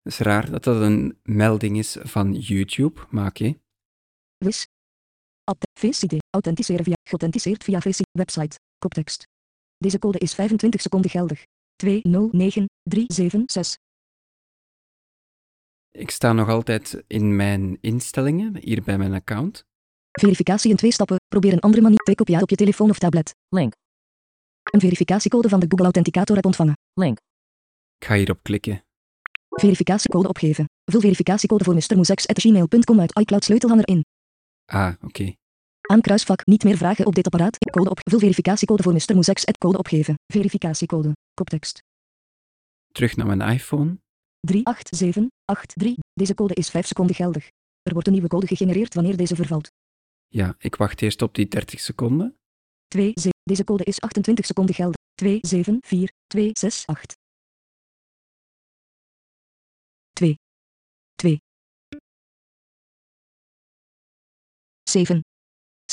het 0.03 0.12
is 0.12 0.19
raar 0.19 0.50
dat 0.50 0.65
dat 0.65 0.83
een 0.83 1.19
melding 1.23 1.79
is 1.79 1.97
van 2.00 2.33
YouTube, 2.33 3.00
maar 3.11 3.26
oké. 3.26 3.55
Wis. 4.37 4.67
App, 5.45 5.62
Face 5.79 6.07
ID. 6.07 6.17
Authenticeren 6.31 6.85
via, 6.85 6.95
geauthenticeerd 7.03 7.65
via 7.65 7.81
ID, 7.85 8.00
website. 8.11 8.59
Koptekst. 8.79 9.25
Deze 9.79 9.99
code 9.99 10.19
is 10.19 10.35
25 10.35 10.81
seconden 10.81 11.11
geldig. 11.11 11.43
209376. 11.76 13.76
Ik 15.91 16.11
sta 16.11 16.33
nog 16.33 16.49
altijd 16.49 17.05
in 17.07 17.37
mijn 17.37 17.79
instellingen, 17.81 18.57
hier 18.57 18.83
bij 18.83 18.99
mijn 18.99 19.12
account. 19.12 19.65
Verificatie 20.20 20.70
in 20.70 20.76
twee 20.76 20.92
stappen. 20.92 21.16
Probeer 21.28 21.52
een 21.52 21.61
andere 21.61 21.82
manier. 21.82 21.99
Tik 21.99 22.20
op 22.20 22.28
ja 22.28 22.40
op 22.40 22.50
je 22.50 22.56
telefoon 22.56 22.90
of 22.90 22.99
tablet. 22.99 23.35
Link. 23.49 23.73
Een 24.62 24.80
verificatiecode 24.80 25.49
van 25.49 25.61
de 25.61 25.66
Google 25.68 25.85
Authenticator 25.85 26.37
heb 26.37 26.44
ontvangen. 26.44 26.76
Link. 26.92 27.18
Ik 27.99 28.06
ga 28.06 28.14
hierop 28.14 28.38
klikken. 28.42 28.85
Verificatiecode 29.49 30.28
opgeven. 30.28 30.64
Vul 30.85 31.00
verificatiecode 31.00 31.64
voor 31.64 31.75
mrmoesex.gmail.com 31.75 33.00
uit 33.00 33.18
iCloud 33.18 33.44
sleutelhanger 33.44 33.88
in. 33.88 34.04
Ah, 34.64 34.94
oké. 35.02 35.35
Aan 35.80 36.00
kruisvak 36.00 36.46
niet 36.46 36.64
meer 36.64 36.76
vragen 36.76 37.06
op 37.06 37.14
dit 37.14 37.25
apparaat. 37.25 37.58
Code 37.70 37.90
op. 37.90 38.00
Vul 38.02 38.18
verificatiecode 38.18 38.82
voor 38.82 38.92
mrmoesex. 38.92 39.44
Code 39.58 39.78
opgeven. 39.78 40.14
Verificatiecode. 40.32 41.12
Koptekst. 41.35 41.82
Terug 42.92 43.16
naar 43.16 43.26
mijn 43.26 43.40
iPhone. 43.40 43.99
38783. 44.40 46.04
Deze 46.12 46.35
code 46.35 46.54
is 46.54 46.70
5 46.70 46.87
seconden 46.87 47.16
geldig. 47.16 47.49
Er 47.82 47.92
wordt 47.92 48.06
een 48.06 48.12
nieuwe 48.12 48.28
code 48.28 48.46
gegenereerd 48.46 48.94
wanneer 48.94 49.16
deze 49.16 49.37
vervalt. 49.37 49.70
Ja, 50.37 50.55
ik 50.59 50.76
wacht 50.76 51.02
eerst 51.02 51.23
op 51.23 51.35
die 51.35 51.49
30 51.49 51.81
seconden. 51.81 52.38
2, 52.88 53.12
Deze 53.43 53.64
code 53.64 53.85
is 53.85 54.00
28 54.00 54.47
seconden 54.47 54.75
geldig. 54.75 54.97
274268. 55.14 57.16
2. 60.12 60.35
2. 61.14 61.38
7. 64.90 65.21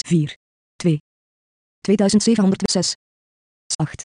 4. 0.08 0.38
2. 0.76 0.98
2706. 1.82 2.96
8. 3.76 4.04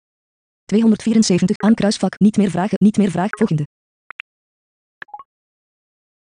274 0.64 1.56
aan 1.56 1.74
kruisvak 1.74 2.18
niet 2.18 2.36
meer 2.36 2.50
vragen, 2.50 2.76
niet 2.80 2.96
meer 2.96 3.10
vraag 3.10 3.30
volgende. 3.30 3.66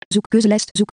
Zoek 0.08 0.28
keuzelijst 0.28 0.76
zoek 0.76 0.90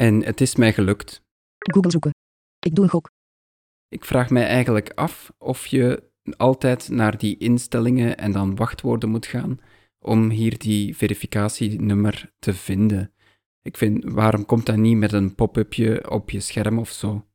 En 0.00 0.24
het 0.24 0.40
is 0.40 0.56
mij 0.56 0.72
gelukt. 0.72 1.22
Google 1.58 1.90
zoeken. 1.90 2.10
Ik 2.58 2.74
doe 2.74 2.84
een 2.84 2.90
gok. 2.90 3.10
Ik 3.88 4.04
vraag 4.04 4.30
mij 4.30 4.46
eigenlijk 4.46 4.92
af 4.94 5.32
of 5.38 5.66
je 5.66 6.10
altijd 6.36 6.88
naar 6.88 7.18
die 7.18 7.38
instellingen 7.38 8.16
en 8.16 8.32
dan 8.32 8.56
wachtwoorden 8.56 9.08
moet 9.08 9.26
gaan 9.26 9.60
om 9.98 10.30
hier 10.30 10.58
die 10.58 10.96
verificatienummer 10.96 12.32
te 12.38 12.54
vinden. 12.54 13.12
Ik 13.62 13.76
vind, 13.76 14.04
waarom 14.04 14.46
komt 14.46 14.66
dat 14.66 14.76
niet 14.76 14.96
met 14.96 15.12
een 15.12 15.34
pop-upje 15.34 16.10
op 16.10 16.30
je 16.30 16.40
scherm 16.40 16.78
of 16.78 16.90
zo? 16.90 17.26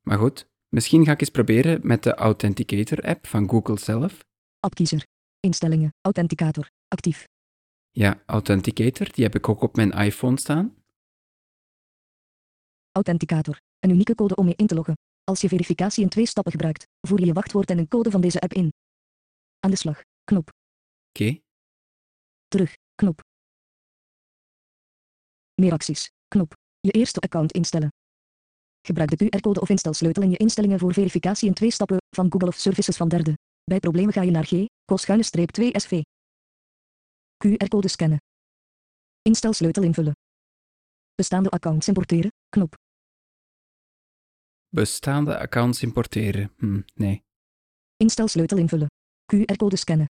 Maar 0.00 0.18
goed, 0.18 0.50
misschien 0.68 1.04
ga 1.04 1.12
ik 1.12 1.20
eens 1.20 1.30
proberen 1.30 1.80
met 1.86 2.02
de 2.02 2.14
Authenticator-app 2.14 3.26
van 3.26 3.48
Google 3.48 3.78
zelf. 3.78 4.24
Appkiezer. 4.60 5.06
Instellingen. 5.40 5.94
Authenticator. 6.00 6.70
Actief. 6.88 7.24
Ja, 7.90 8.22
Authenticator, 8.26 9.12
die 9.12 9.24
heb 9.24 9.34
ik 9.34 9.48
ook 9.48 9.62
op 9.62 9.76
mijn 9.76 9.90
iPhone 9.90 10.38
staan. 10.38 10.80
Authenticator. 12.92 13.60
Een 13.78 13.90
unieke 13.90 14.14
code 14.14 14.34
om 14.34 14.48
je 14.48 14.54
in 14.56 14.66
te 14.66 14.74
loggen. 14.74 14.94
Als 15.24 15.40
je 15.40 15.48
verificatie 15.48 16.02
in 16.02 16.08
twee 16.08 16.26
stappen 16.26 16.52
gebruikt, 16.52 16.86
voer 17.06 17.20
je 17.20 17.26
je 17.26 17.32
wachtwoord 17.32 17.70
en 17.70 17.78
een 17.78 17.88
code 17.88 18.10
van 18.10 18.20
deze 18.20 18.40
app 18.40 18.52
in. 18.52 18.72
Aan 19.60 19.70
de 19.70 19.76
slag. 19.76 20.02
Knop. 20.24 20.50
Oké, 21.08 21.40
Terug. 22.48 22.76
Knop. 22.94 23.20
Meer 25.54 25.72
acties. 25.72 26.10
Knop. 26.28 26.54
Je 26.80 26.90
eerste 26.90 27.20
account 27.20 27.52
instellen. 27.52 27.88
Gebruik 28.86 29.18
de 29.18 29.24
QR-code 29.24 29.60
of 29.60 29.68
instelsleutel 29.68 30.22
in 30.22 30.30
je 30.30 30.36
instellingen 30.36 30.78
voor 30.78 30.92
verificatie 30.92 31.48
in 31.48 31.54
twee 31.54 31.70
stappen 31.70 31.96
van 32.16 32.32
Google 32.32 32.48
of 32.48 32.56
services 32.56 32.96
van 32.96 33.08
derde. 33.08 33.34
Bij 33.64 33.78
problemen 33.78 34.12
ga 34.12 34.22
je 34.22 34.30
naar 34.30 34.46
G, 34.46 34.66
streep 35.24 35.50
2 35.50 35.80
SV. 35.80 36.02
QR-code 37.46 37.88
scannen. 37.88 38.18
Instelsleutel 39.22 39.82
invullen. 39.82 40.12
Bestaande 41.22 41.50
accounts 41.50 41.88
importeren. 41.88 42.30
Knop. 42.48 42.74
bestaande 44.68 45.38
accounts 45.38 45.82
importeren. 45.82 46.52
Hm, 46.56 46.80
nee. 46.94 47.14
Oké, 47.14 47.22
Instelsleutel 47.96 48.58
invullen. 48.58 48.86
QR-code 49.34 49.76
scannen. 49.76 50.06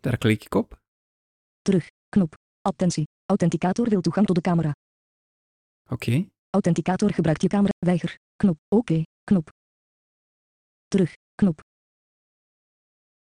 daar 0.00 0.18
klik 0.18 0.44
ik 0.44 0.54
op. 0.54 0.80
Terug. 1.62 1.86
Knop. 2.08 2.34
Attentie. 2.60 3.04
Authenticator 3.26 3.88
wil 3.88 4.00
toegang 4.00 4.26
tot 4.26 4.36
de 4.36 4.40
camera. 4.42 4.72
Oké, 5.88 6.28
Authenticator 6.50 7.12
gebruikt 7.12 7.42
je 7.42 7.48
camera. 7.48 7.72
Weiger. 7.78 8.18
Knop. 8.36 8.58
Oké. 8.68 9.02
Knop. 9.24 9.48
Terug. 10.88 11.12
Knop. 11.34 11.60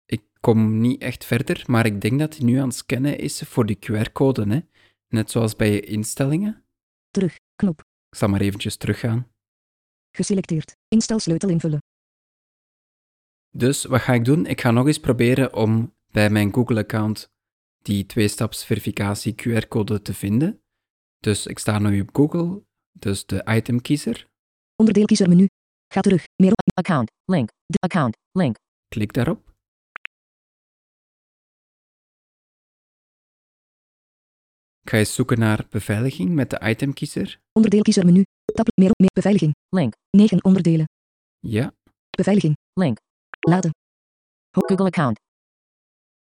ik 0.05 0.23
kom 0.39 0.79
niet 0.79 1.01
echt 1.01 1.25
verder, 1.25 1.63
maar 1.67 1.85
ik 1.85 2.01
denk 2.01 2.19
dat 2.19 2.35
hij 2.35 2.45
nu 2.45 2.57
aan 2.57 2.67
het 2.67 2.77
scannen 2.77 3.17
is 3.17 3.41
voor 3.41 3.65
die 3.65 3.77
QR-code, 3.77 4.47
hè? 4.47 4.59
Net 5.07 5.31
zoals 5.31 5.55
bij 5.55 5.71
je 5.71 5.81
instellingen. 5.81 6.65
Terug. 7.11 7.35
Knop. 7.55 7.79
Ik 8.09 8.17
zal 8.17 8.29
maar 8.29 8.41
eventjes 8.41 8.75
teruggaan. 8.75 9.27
Geselecteerd. 10.15 10.75
Instelsleutel 10.87 11.49
invullen. 11.49 11.79
Dus 13.49 13.85
wat 13.85 14.01
ga 14.01 14.13
ik 14.13 14.25
doen? 14.25 14.45
Ik 14.45 14.61
ga 14.61 14.71
nog 14.71 14.87
eens 14.87 14.99
proberen 14.99 15.53
om 15.53 15.95
bij 16.11 16.29
mijn 16.29 16.53
Google-account 16.53 17.29
die 17.81 18.05
twee-staps 18.05 18.65
verificatie 18.65 19.35
QR-code 19.35 20.01
te 20.01 20.13
vinden. 20.13 20.61
Dus 21.19 21.45
ik 21.47 21.59
sta 21.59 21.79
nu 21.79 22.01
op 22.01 22.09
Google, 22.15 22.63
dus 22.91 23.25
de 23.25 23.43
itemkiezer. 23.55 24.27
Onderdeelkiezer 24.75 25.29
menu. 25.29 25.47
Ga 25.93 26.01
terug. 26.01 26.23
Meer 26.35 26.51
op. 26.51 26.59
Account. 26.73 27.11
Link. 27.25 27.49
D- 27.49 27.79
account. 27.79 28.17
Link. 28.31 28.55
Klik 28.87 29.13
daarop. 29.13 29.50
Ik 34.83 34.89
ga 34.89 34.97
eens 34.97 35.13
zoeken 35.13 35.39
naar 35.39 35.65
beveiliging 35.69 36.29
met 36.29 36.49
de 36.49 36.61
itemkiezer. 36.63 37.39
Onderdeelkiezer 37.53 38.05
menu. 38.05 38.23
Tap. 38.45 38.67
Meer 38.75 38.89
op. 38.89 38.99
Meer. 38.99 39.09
Beveiliging. 39.13 39.53
Link. 39.69 39.93
9 40.09 40.43
onderdelen. 40.43 40.85
Ja, 41.39 41.73
Beveiliging. 42.17 42.57
Link. 42.73 42.97
Laden. 43.39 43.71
Google 44.51 44.85
account. 44.85 45.19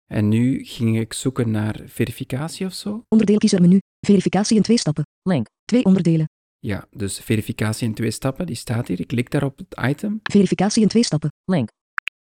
en 0.07 0.29
nu 0.29 0.65
ging 0.65 0.99
ik 0.99 1.13
zoeken 1.13 1.51
naar 1.51 1.81
verificatie 1.87 2.67
of 2.67 2.73
zo. 2.73 3.03
Onderdeelkiezer 3.09 3.61
menu. 3.61 3.79
Verificatie 4.07 4.57
in 4.57 4.63
twee 4.63 4.79
stappen. 4.79 5.05
Link. 5.23 5.47
Twee 5.65 5.85
onderdelen. 5.85 6.29
Ja, 6.59 6.87
dus 6.91 7.19
verificatie 7.21 7.89
in 7.89 7.95
twee 7.95 8.11
stappen, 8.11 8.47
die 8.47 8.57
staat 8.57 8.89
hier. 8.89 9.01
Ik 9.01 9.07
klik 9.07 9.31
daarop 9.31 9.59
het 9.59 9.81
item. 9.91 10.21
Verificatie 10.23 10.83
in 10.83 10.89
twee 10.89 11.05
stappen. 11.05 11.31
Link. 11.45 11.69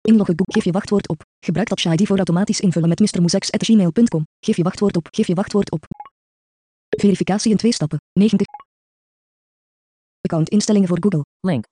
Inloggen 0.00 0.34
Google. 0.38 0.52
Geef 0.54 0.64
je 0.64 0.70
wachtwoord 0.72 1.08
op. 1.08 1.22
Gebruik 1.44 1.68
Touch 1.68 1.94
ID 2.00 2.06
voor 2.06 2.16
automatisch 2.16 2.60
invullen 2.60 2.88
met 2.88 3.00
mrmoesex.gmail.com. 3.00 4.26
Geef 4.44 4.56
je 4.56 4.62
wachtwoord 4.62 4.96
op. 4.96 5.08
Geef 5.10 5.26
je 5.26 5.34
wachtwoord 5.34 5.70
op. 5.70 5.84
Verificatie 6.96 7.50
in 7.50 7.56
twee 7.56 7.72
stappen. 7.72 7.98
90. 8.12 8.46
Account 10.20 10.48
instellingen 10.48 10.88
voor 10.88 10.98
Google. 11.00 11.24
Link. 11.40 11.64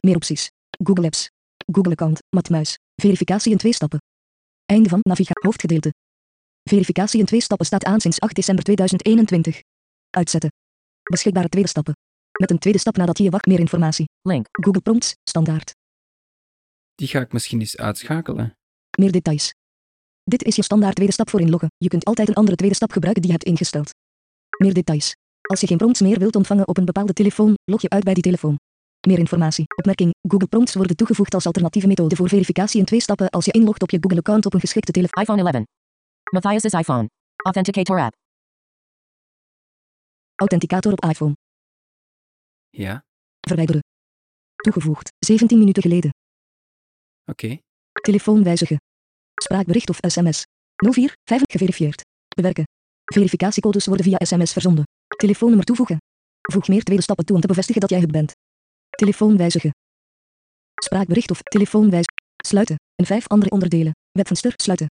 Meer 0.00 0.14
opties. 0.14 0.50
Google 0.82 1.04
Apps. 1.04 1.30
Google 1.72 1.92
account. 1.92 2.22
Matmuis. 2.36 2.78
Verificatie 2.94 3.52
in 3.52 3.58
twee 3.58 3.72
stappen. 3.72 3.98
Einde 4.66 4.88
van 4.88 5.00
navigatie. 5.02 5.42
Hoofdgedeelte. 5.42 5.92
Verificatie 6.62 7.20
in 7.20 7.26
twee 7.26 7.40
stappen 7.40 7.66
staat 7.66 7.84
aan 7.84 8.00
sinds 8.00 8.20
8 8.20 8.34
december 8.34 8.64
2021. 8.64 9.62
Uitzetten. 10.10 10.52
Beschikbare 11.02 11.48
tweede 11.48 11.68
stappen. 11.68 11.94
Met 12.40 12.50
een 12.50 12.58
tweede 12.58 12.78
stap 12.78 12.96
nadat 12.96 13.18
je 13.18 13.24
je 13.24 13.30
wacht 13.30 13.46
meer 13.46 13.58
informatie. 13.58 14.08
Link. 14.22 14.46
Google 14.50 14.80
Prompts. 14.80 15.14
Standaard. 15.24 15.74
Die 16.94 17.08
ga 17.08 17.20
ik 17.20 17.32
misschien 17.32 17.60
eens 17.60 17.76
uitschakelen. 17.76 18.56
Meer 18.98 19.12
details. 19.12 19.54
Dit 20.22 20.42
is 20.42 20.56
je 20.56 20.62
standaard 20.62 20.94
tweede 20.94 21.12
stap 21.12 21.30
voor 21.30 21.40
inloggen. 21.40 21.68
Je 21.76 21.88
kunt 21.88 22.04
altijd 22.04 22.28
een 22.28 22.34
andere 22.34 22.56
tweede 22.56 22.74
stap 22.74 22.92
gebruiken 22.92 23.22
die 23.22 23.30
je 23.30 23.36
hebt 23.36 23.48
ingesteld. 23.48 23.90
Meer 24.56 24.74
details. 24.74 25.14
Als 25.40 25.60
je 25.60 25.66
geen 25.66 25.76
prompts 25.76 26.00
meer 26.00 26.18
wilt 26.18 26.36
ontvangen 26.36 26.68
op 26.68 26.76
een 26.76 26.84
bepaalde 26.84 27.12
telefoon, 27.12 27.54
log 27.64 27.82
je 27.82 27.88
uit 27.88 28.04
bij 28.04 28.14
die 28.14 28.22
telefoon. 28.22 28.58
Meer 29.08 29.18
informatie. 29.18 29.64
Opmerking. 29.76 30.14
Google 30.28 30.48
Prompts 30.48 30.74
worden 30.74 30.96
toegevoegd 30.96 31.34
als 31.34 31.46
alternatieve 31.46 31.86
methode 31.86 32.16
voor 32.16 32.28
verificatie 32.28 32.80
in 32.80 32.86
twee 32.86 33.00
stappen 33.00 33.30
als 33.30 33.44
je 33.44 33.52
inlogt 33.52 33.82
op 33.82 33.90
je 33.90 33.98
Google-account 34.00 34.46
op 34.46 34.54
een 34.54 34.60
geschikte 34.60 34.92
telefoon. 34.92 35.22
iPhone 35.22 35.50
11. 35.50 35.64
Matthias's 36.30 36.72
iPhone. 36.72 37.08
Authenticator 37.44 38.00
app. 38.00 38.14
Authenticator 40.34 40.92
op 40.92 41.04
iPhone. 41.04 41.36
Ja, 42.70 43.04
Verwijderen. 43.40 43.82
Toegevoegd. 44.54 45.12
17 45.18 45.58
minuten 45.58 45.82
geleden. 45.82 46.10
oké. 47.24 47.58
Telefoon 47.92 48.42
wijzigen. 48.44 48.76
Spraakbericht 49.42 49.88
of 49.88 49.98
sms. 50.00 50.42
04 50.74 51.16
5 51.24 51.42
geverifieerd. 51.50 52.02
Bewerken. 52.36 52.64
Verificatiecodes 53.04 53.86
worden 53.86 54.04
via 54.04 54.18
sms 54.18 54.52
verzonden. 54.52 54.84
Telefoonnummer 55.16 55.66
toevoegen. 55.66 55.98
Voeg 56.40 56.68
meer 56.68 56.82
tweede 56.82 57.02
stappen 57.02 57.24
toe 57.24 57.34
om 57.34 57.40
te 57.40 57.46
bevestigen 57.46 57.80
dat 57.80 57.90
jij 57.90 58.00
het 58.00 58.10
bent. 58.10 58.32
Telefoon 58.90 59.36
wijzigen. 59.36 59.70
Spraakbericht 60.82 61.30
of 61.30 61.42
telefoon 61.42 61.90
wijzigen. 61.90 62.22
Sluiten. 62.44 62.76
En 62.94 63.06
vijf 63.06 63.28
andere 63.28 63.50
onderdelen. 63.50 63.92
Webvenster 64.10 64.52
sluiten. 64.56 64.86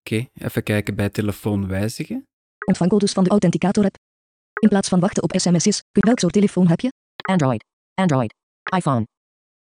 Oké, 0.00 0.28
even 0.32 0.62
kijken 0.62 0.96
bij 0.96 1.10
telefoon 1.10 1.68
wijzigen. 1.68 2.24
Ontvang 2.66 2.90
codes 2.90 3.12
van 3.12 3.24
de 3.24 3.30
Authenticator 3.30 3.84
app. 3.84 3.96
In 4.60 4.68
plaats 4.68 4.88
van 4.88 5.00
wachten 5.00 5.22
op 5.22 5.32
sms'jes, 5.36 5.82
kun 5.92 6.02
welk 6.02 6.18
soort 6.18 6.32
telefoon 6.32 6.66
heb 6.68 6.80
je? 6.80 6.92
Android. 7.22 7.64
Android. 7.94 8.34
iPhone. 8.76 9.06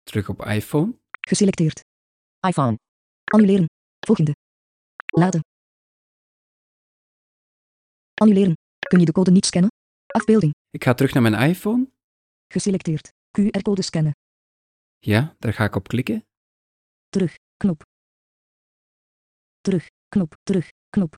Terug 0.04 0.30
op 0.30 0.46
iPhone. 0.46 1.00
Geselecteerd. 1.28 1.84
iPhone. 2.48 2.80
Annuleren. 3.24 3.66
Volgende. 4.06 4.36
Laden. 5.06 5.42
Annuleren. 8.20 8.54
Kun 8.88 9.00
je 9.00 9.06
de 9.06 9.12
code 9.12 9.32
niet 9.32 9.46
scannen? 9.46 9.72
Afbeelding. 10.08 10.54
Ik 10.70 10.84
ga 10.84 10.94
terug 10.94 11.14
naar 11.14 11.22
mijn 11.22 11.50
iPhone. 11.50 11.92
Geselecteerd. 12.48 13.12
QR-code 13.40 13.82
scannen. 13.82 14.12
Ja, 15.00 15.36
daar 15.40 15.54
ga 15.54 15.64
ik 15.64 15.76
op 15.76 15.88
klikken. 15.88 16.26
Terug. 17.10 17.36
Knop. 17.58 17.82
Terug. 19.62 19.88
Knop. 20.08 20.36
Terug. 20.44 20.70
Knop. 20.90 21.16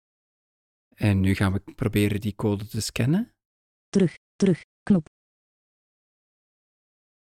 En 0.96 1.20
nu 1.20 1.36
gaan 1.36 1.54
we 1.54 1.60
proberen 1.60 2.22
die 2.22 2.36
code 2.36 2.68
te 2.68 2.82
scannen. 2.82 3.32
Terug. 3.90 4.16
Terug. 4.36 4.62
Knop. 4.84 5.08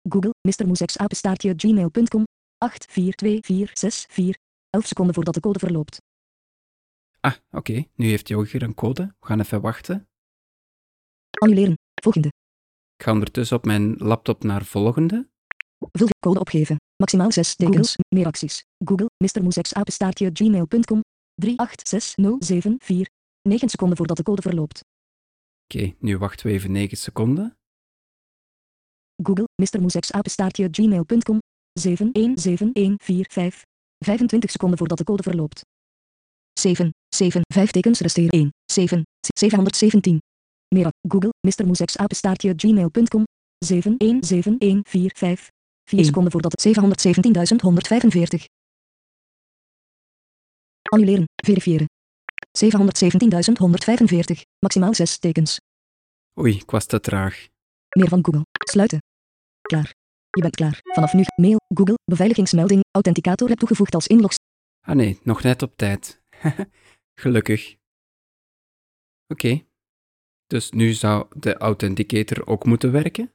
Google, 0.08 0.34
Mr. 0.48 0.66
Moesex 0.66 0.98
apenstaartje 0.98 1.54
gmail.com 1.56 2.24
842464 2.58 4.36
11 4.70 4.86
seconden 4.86 5.14
voordat 5.14 5.34
de 5.34 5.40
code 5.40 5.58
verloopt. 5.58 5.98
Ah, 7.20 7.34
oké. 7.50 7.84
Nu 7.94 8.08
heeft 8.08 8.28
hier 8.28 8.62
een 8.62 8.74
code. 8.74 9.14
We 9.20 9.26
gaan 9.26 9.40
even 9.40 9.60
wachten. 9.60 10.08
Annuleren. 11.38 11.74
Volgende. 12.02 12.28
Ik 12.96 13.04
ga 13.04 13.12
ondertussen 13.12 13.56
op 13.56 13.64
mijn 13.64 13.96
laptop 13.96 14.42
naar 14.42 14.64
volgende. 14.64 15.28
Vul 15.92 16.06
je 16.06 16.14
code 16.18 16.40
opgeven. 16.40 16.76
Maximaal 16.96 17.32
6 17.32 17.56
tekens. 17.56 17.96
Meer 18.14 18.26
acties. 18.26 18.64
Google, 18.84 19.10
Mr. 19.24 19.42
Moesex 19.42 19.74
apenstaartje 19.74 20.30
gmail.com 20.32 21.00
386074 21.34 23.08
9 23.42 23.68
seconden 23.68 23.96
voordat 23.96 24.16
de 24.16 24.22
code 24.22 24.42
verloopt. 24.42 24.80
Oké, 25.64 25.94
nu 25.98 26.18
wachten 26.18 26.46
we 26.46 26.52
even 26.52 26.72
9 26.72 26.96
seconden. 26.96 27.58
Google, 29.22 29.48
Mr. 29.62 29.80
Moesex 29.80 30.12
apenstaartje 30.12 30.68
gmail.com 30.70 31.38
717145 31.72 33.62
25 34.04 34.50
seconden 34.50 34.78
voordat 34.78 34.98
de 34.98 35.04
code 35.04 35.22
verloopt. 35.22 35.62
7, 36.60 36.90
7, 37.14 37.40
5 37.54 37.70
tekens 37.70 38.00
resteren 38.00 38.30
1, 38.30 38.50
7, 38.72 39.02
717. 39.38 40.18
Meer 40.74 40.86
ac- 40.86 40.92
Google, 41.08 41.32
Mr. 41.46 41.66
Moesex 41.66 41.96
apenstaartje 41.96 42.52
gmail.com 42.56 43.24
717145 43.64 45.48
4 45.84 46.04
seconden 46.04 46.32
voordat 46.32 46.52
het 46.52 46.62
717.145. 46.66 48.44
Annuleren, 50.82 51.24
verifiëren. 51.44 51.86
717.145, 52.58 54.40
maximaal 54.58 54.94
6 54.94 55.18
tekens. 55.18 55.56
Oei, 56.40 56.54
ik 56.56 56.70
was 56.70 56.86
te 56.86 57.00
traag. 57.00 57.46
Meer 57.98 58.08
van 58.08 58.24
Google. 58.24 58.42
Sluiten. 58.70 58.98
Klaar. 59.60 59.92
Je 60.30 60.40
bent 60.42 60.56
klaar. 60.56 60.80
Vanaf 60.82 61.12
nu, 61.12 61.24
mail, 61.36 61.56
Google, 61.74 61.94
beveiligingsmelding, 62.04 62.80
authenticator 62.90 63.48
heb 63.48 63.58
toegevoegd 63.58 63.94
als 63.94 64.06
inlog. 64.06 64.32
Ah 64.86 64.94
nee, 64.96 65.18
nog 65.22 65.42
net 65.42 65.62
op 65.62 65.72
tijd. 65.76 66.19
Gelukkig. 67.22 67.76
Oké. 69.26 69.64
Dus 70.46 70.70
nu 70.70 70.92
zou 70.92 71.26
de 71.36 71.56
authenticator 71.56 72.46
ook 72.46 72.64
moeten 72.64 72.92
werken. 72.92 73.34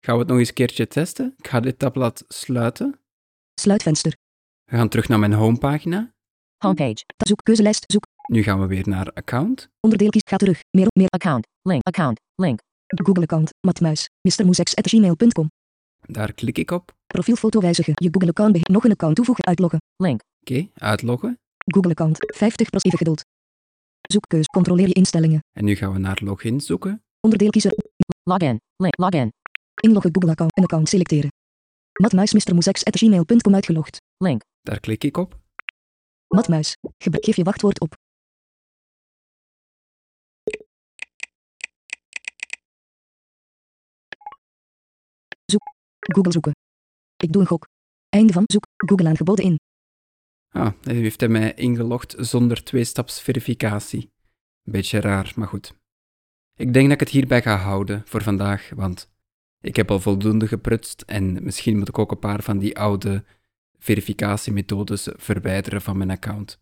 Gaan 0.00 0.14
we 0.14 0.20
het 0.20 0.28
nog 0.28 0.38
eens 0.38 0.48
een 0.48 0.54
keertje 0.54 0.86
testen? 0.86 1.34
Ik 1.36 1.46
ga 1.48 1.60
dit 1.60 1.78
tabblad 1.78 2.24
sluiten. 2.28 3.00
Sluitvenster. 3.60 4.16
We 4.64 4.76
gaan 4.76 4.88
terug 4.88 5.08
naar 5.08 5.18
mijn 5.18 5.32
homepagina. 5.32 6.14
Homepage. 6.64 7.04
Zoek 7.16 7.42
keuzelijst, 7.42 7.84
zoek. 7.92 8.04
Nu 8.30 8.42
gaan 8.42 8.60
we 8.60 8.66
weer 8.66 8.88
naar 8.88 9.12
account. 9.12 9.68
Onderdeel 9.80 10.10
kies, 10.10 10.22
ga 10.24 10.36
terug. 10.36 10.60
Meer, 10.70 10.86
meer. 10.92 11.08
Account. 11.08 11.46
Link. 11.62 11.82
Account. 11.82 12.20
Link. 12.34 12.60
Google 12.86 13.22
account, 13.22 13.50
matmuis, 13.66 14.08
mrmoesex.gmail.com. 14.28 15.50
Daar 16.06 16.32
klik 16.32 16.58
ik 16.58 16.70
op. 16.70 16.92
Profielfoto 17.06 17.60
wijzigen. 17.60 17.92
Je 17.96 18.08
Google 18.10 18.28
account 18.28 18.52
beheer. 18.52 18.70
Nog 18.70 18.84
een 18.84 18.90
account 18.90 19.16
toevoegen, 19.16 19.44
uitloggen. 19.44 19.78
Link. 19.96 20.20
Oké, 20.40 20.68
uitloggen. 20.74 21.38
Google 21.64 21.90
account, 21.90 22.34
50 22.36 22.70
even 22.70 22.98
geduld. 22.98 23.24
Zoekkeus, 24.00 24.46
controleer 24.46 24.86
je 24.88 24.94
instellingen. 24.94 25.40
En 25.52 25.64
nu 25.64 25.74
gaan 25.74 25.92
we 25.92 25.98
naar 25.98 26.20
login 26.24 26.60
zoeken. 26.60 27.02
Onderdeel 27.20 27.50
kiezen, 27.50 27.74
Login. 28.22 28.60
Link. 28.76 28.98
Login. 28.98 29.32
inloggen 29.80 30.10
Google 30.14 30.30
account, 30.30 30.56
een 30.56 30.62
account 30.62 30.88
selecteren. 30.88 31.30
Matmuis, 32.00 32.32
mrmoesex.gmail.com 32.32 33.54
uitgelogd. 33.54 34.00
Link. 34.16 34.42
Daar 34.62 34.80
klik 34.80 35.04
ik 35.04 35.16
op. 35.16 35.38
Matmuis, 36.28 36.76
gebruik 36.98 37.24
geef 37.24 37.36
je 37.36 37.42
wachtwoord 37.42 37.80
op. 37.80 37.94
Zoek. 45.44 45.74
Google 45.98 46.32
zoeken. 46.32 46.52
Ik 47.16 47.32
doe 47.32 47.42
een 47.42 47.48
gok. 47.48 47.66
Einde 48.08 48.32
van 48.32 48.42
zoek. 48.46 48.64
Google 48.76 49.08
aangeboden 49.08 49.44
in. 49.44 49.58
Ah, 50.50 50.72
nu 50.82 50.94
heeft 50.94 51.20
hij 51.20 51.28
mij 51.28 51.54
ingelogd 51.54 52.14
zonder 52.18 52.64
tweestapsverificatie. 52.64 54.12
Beetje 54.62 55.00
raar, 55.00 55.32
maar 55.36 55.48
goed. 55.48 55.74
Ik 56.56 56.72
denk 56.72 56.84
dat 56.84 56.94
ik 56.94 57.00
het 57.00 57.08
hierbij 57.08 57.42
ga 57.42 57.56
houden 57.56 58.02
voor 58.04 58.22
vandaag, 58.22 58.70
want 58.74 59.10
ik 59.60 59.76
heb 59.76 59.90
al 59.90 60.00
voldoende 60.00 60.48
geprutst 60.48 61.02
en 61.06 61.44
misschien 61.44 61.78
moet 61.78 61.88
ik 61.88 61.98
ook 61.98 62.10
een 62.10 62.18
paar 62.18 62.42
van 62.42 62.58
die 62.58 62.78
oude 62.78 63.24
verificatiemethodes 63.78 65.08
verwijderen 65.12 65.82
van 65.82 65.96
mijn 65.96 66.10
account. 66.10 66.60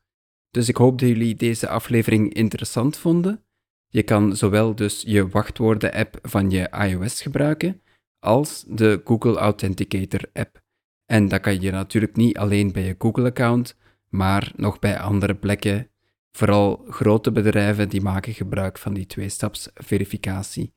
Dus 0.50 0.68
ik 0.68 0.76
hoop 0.76 0.98
dat 0.98 1.08
jullie 1.08 1.34
deze 1.34 1.68
aflevering 1.68 2.34
interessant 2.34 2.96
vonden. 2.96 3.44
Je 3.88 4.02
kan 4.02 4.36
zowel 4.36 4.74
dus 4.74 5.02
je 5.06 5.28
wachtwoorden-app 5.28 6.18
van 6.22 6.50
je 6.50 6.68
iOS 6.68 7.22
gebruiken, 7.22 7.82
als 8.18 8.64
de 8.66 9.00
Google 9.04 9.36
Authenticator-app. 9.36 10.62
En 11.10 11.28
dat 11.28 11.40
kan 11.40 11.60
je 11.60 11.70
natuurlijk 11.70 12.16
niet 12.16 12.38
alleen 12.38 12.72
bij 12.72 12.84
je 12.84 12.94
Google-account, 12.98 13.76
maar 14.08 14.52
nog 14.56 14.78
bij 14.78 14.98
andere 14.98 15.34
plekken. 15.34 15.90
Vooral 16.32 16.84
grote 16.88 17.32
bedrijven 17.32 17.88
die 17.88 18.00
maken 18.00 18.32
gebruik 18.32 18.78
van 18.78 18.94
die 18.94 19.06
tweestapsverificatie. 19.06 20.74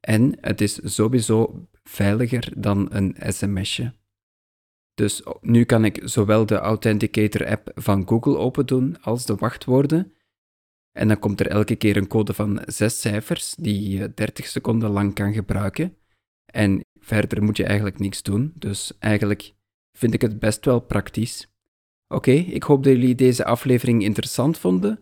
En 0.00 0.36
het 0.40 0.60
is 0.60 0.80
sowieso 0.82 1.68
veiliger 1.82 2.52
dan 2.56 2.86
een 2.90 3.16
sms'je. 3.18 3.92
Dus 4.94 5.22
nu 5.40 5.64
kan 5.64 5.84
ik 5.84 6.00
zowel 6.04 6.46
de 6.46 6.58
Authenticator-app 6.58 7.70
van 7.74 8.08
Google 8.08 8.36
open 8.36 8.66
doen 8.66 9.02
als 9.02 9.26
de 9.26 9.34
wachtwoorden. 9.34 10.12
En 10.92 11.08
dan 11.08 11.18
komt 11.18 11.40
er 11.40 11.48
elke 11.48 11.76
keer 11.76 11.96
een 11.96 12.08
code 12.08 12.34
van 12.34 12.62
zes 12.66 13.00
cijfers 13.00 13.54
die 13.54 13.98
je 13.98 14.14
30 14.14 14.46
seconden 14.46 14.90
lang 14.90 15.14
kan 15.14 15.32
gebruiken. 15.32 15.96
En 16.52 16.80
verder 17.00 17.42
moet 17.42 17.56
je 17.56 17.64
eigenlijk 17.64 17.98
niks 17.98 18.22
doen. 18.22 18.52
Dus 18.54 18.92
eigenlijk 18.98 19.54
vind 19.96 20.14
ik 20.14 20.20
het 20.20 20.38
best 20.38 20.64
wel 20.64 20.80
praktisch. 20.80 21.48
Oké, 22.08 22.30
ik 22.30 22.62
hoop 22.62 22.84
dat 22.84 22.92
jullie 22.92 23.14
deze 23.14 23.44
aflevering 23.44 24.02
interessant 24.02 24.58
vonden. 24.58 24.98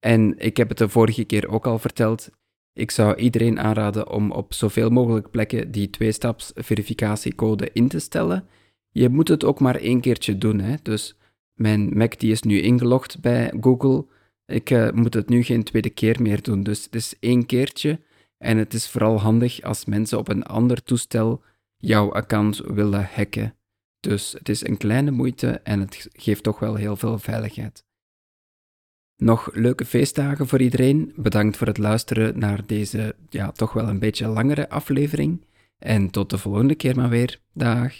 En 0.00 0.38
ik 0.38 0.56
heb 0.56 0.68
het 0.68 0.78
de 0.78 0.88
vorige 0.88 1.24
keer 1.24 1.48
ook 1.48 1.66
al 1.66 1.78
verteld. 1.78 2.30
Ik 2.72 2.90
zou 2.90 3.16
iedereen 3.16 3.60
aanraden 3.60 4.10
om 4.10 4.30
op 4.30 4.54
zoveel 4.54 4.90
mogelijk 4.90 5.30
plekken 5.30 5.70
die 5.70 5.90
tweestaps-verificatiecode 5.90 7.70
in 7.72 7.88
te 7.88 7.98
stellen. 7.98 8.46
Je 8.90 9.08
moet 9.08 9.28
het 9.28 9.44
ook 9.44 9.60
maar 9.60 9.76
één 9.76 10.00
keertje 10.00 10.38
doen. 10.38 10.60
Hè? 10.60 10.74
Dus 10.82 11.16
mijn 11.54 11.96
Mac 11.96 12.18
die 12.18 12.32
is 12.32 12.42
nu 12.42 12.60
ingelogd 12.60 13.20
bij 13.20 13.52
Google. 13.60 14.06
Ik 14.46 14.70
eh, 14.70 14.90
moet 14.90 15.14
het 15.14 15.28
nu 15.28 15.42
geen 15.42 15.62
tweede 15.62 15.90
keer 15.90 16.22
meer 16.22 16.42
doen. 16.42 16.62
Dus 16.62 16.84
het 16.84 16.94
is 16.94 17.14
één 17.20 17.46
keertje. 17.46 18.00
En 18.38 18.56
het 18.56 18.74
is 18.74 18.88
vooral 18.88 19.20
handig 19.20 19.62
als 19.62 19.84
mensen 19.84 20.18
op 20.18 20.28
een 20.28 20.42
ander 20.42 20.82
toestel 20.82 21.42
jouw 21.76 22.12
account 22.12 22.56
willen 22.56 23.08
hacken. 23.12 23.54
Dus 24.04 24.32
het 24.32 24.48
is 24.48 24.66
een 24.66 24.76
kleine 24.76 25.10
moeite 25.10 25.50
en 25.50 25.80
het 25.80 26.08
geeft 26.12 26.42
toch 26.42 26.58
wel 26.58 26.74
heel 26.74 26.96
veel 26.96 27.18
veiligheid. 27.18 27.84
Nog 29.16 29.50
leuke 29.54 29.84
feestdagen 29.84 30.48
voor 30.48 30.60
iedereen. 30.60 31.12
Bedankt 31.16 31.56
voor 31.56 31.66
het 31.66 31.78
luisteren 31.78 32.38
naar 32.38 32.66
deze, 32.66 33.16
ja, 33.28 33.52
toch 33.52 33.72
wel 33.72 33.88
een 33.88 33.98
beetje 33.98 34.26
langere 34.26 34.68
aflevering. 34.68 35.44
En 35.78 36.10
tot 36.10 36.30
de 36.30 36.38
volgende 36.38 36.74
keer 36.74 36.96
maar 36.96 37.08
weer. 37.08 37.40
Dag. 37.52 37.92